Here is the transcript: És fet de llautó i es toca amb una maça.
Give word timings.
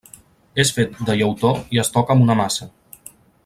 És 0.63 0.71
fet 0.77 0.95
de 1.09 1.17
llautó 1.19 1.51
i 1.77 1.83
es 1.85 1.95
toca 1.99 2.17
amb 2.17 2.27
una 2.29 2.41
maça. 2.43 2.71